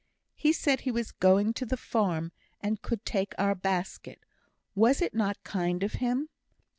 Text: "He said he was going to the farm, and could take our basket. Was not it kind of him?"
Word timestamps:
"He 0.33 0.51
said 0.51 0.81
he 0.81 0.89
was 0.89 1.11
going 1.11 1.53
to 1.53 1.63
the 1.63 1.77
farm, 1.77 2.31
and 2.59 2.81
could 2.81 3.05
take 3.05 3.35
our 3.37 3.53
basket. 3.53 4.19
Was 4.73 5.03
not 5.13 5.35
it 5.37 5.43
kind 5.43 5.83
of 5.83 5.93
him?" 6.01 6.29